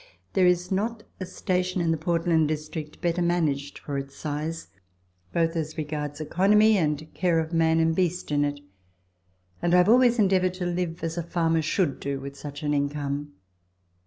[0.33, 4.69] There is not a station in the Portland District better managed for its size,
[5.31, 8.61] both as regards economy and care of man and beast in it,
[9.61, 12.73] and I have always endeavoured to live as a farmer should do with such an
[12.73, 13.33] income.